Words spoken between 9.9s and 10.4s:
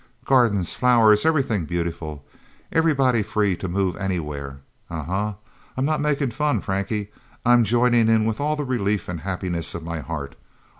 heart.